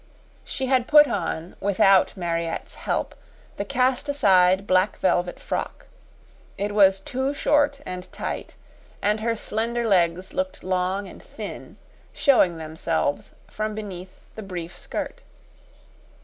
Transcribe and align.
She 0.43 0.65
had 0.65 0.87
put 0.87 1.07
on, 1.07 1.55
without 1.59 2.17
Mariette's 2.17 2.73
help, 2.73 3.13
the 3.57 3.63
cast 3.63 4.09
aside 4.09 4.65
black 4.65 4.97
velvet 4.97 5.39
frock. 5.39 5.85
It 6.57 6.71
was 6.73 6.99
too 6.99 7.35
short 7.35 7.81
and 7.85 8.11
tight, 8.11 8.55
and 9.03 9.19
her 9.19 9.35
slender 9.35 9.87
legs 9.87 10.33
looked 10.33 10.63
long 10.63 11.07
and 11.07 11.21
thin, 11.21 11.77
showing 12.13 12.57
themselves 12.57 13.35
from 13.45 13.75
beneath 13.75 14.21
the 14.33 14.41
brief 14.41 14.75
skirt. 14.75 15.21